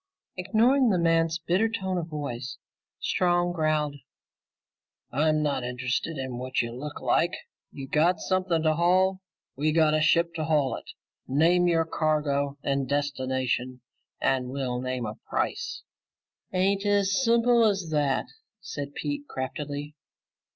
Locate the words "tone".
1.69-1.99